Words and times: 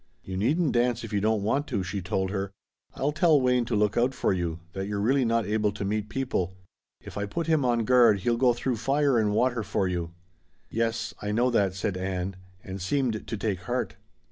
"You 0.23 0.35
needn't 0.35 0.71
dance 0.71 1.03
if 1.03 1.13
you 1.13 1.21
don't 1.21 1.43
want 1.43 1.67
to," 1.67 1.83
she 1.83 2.01
told 2.01 2.31
her. 2.31 2.49
"I'll 2.95 3.11
tell 3.11 3.39
Wayne 3.39 3.65
to 3.65 3.75
look 3.75 3.95
out 3.97 4.15
for 4.15 4.33
you, 4.33 4.57
that 4.73 4.87
you're 4.87 4.99
really 4.99 5.25
not 5.25 5.45
able 5.45 5.71
to 5.73 5.85
meet 5.85 6.09
people. 6.09 6.55
If 7.01 7.19
I 7.19 7.27
put 7.27 7.45
him 7.45 7.63
on 7.63 7.85
guard 7.85 8.21
he'll 8.21 8.35
go 8.35 8.51
through 8.51 8.77
fire 8.77 9.19
and 9.19 9.31
water 9.31 9.61
for 9.61 9.87
you." 9.87 10.11
"Yes 10.71 11.13
I 11.21 11.31
know 11.31 11.51
that," 11.51 11.75
said 11.75 11.97
Ann, 11.97 12.35
and 12.63 12.81
seemed 12.81 13.27
to 13.27 13.37
take 13.37 13.59
heart. 13.59 13.95